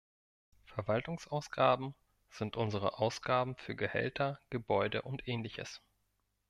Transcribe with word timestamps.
Verwaltungsausgaben 0.65 1.93
sind 2.31 2.57
unsere 2.57 2.97
Ausgaben 2.97 3.55
für 3.57 3.75
Gehälter, 3.75 4.39
Gebäude 4.49 5.03
und 5.03 5.27
Ähnliches. 5.27 5.79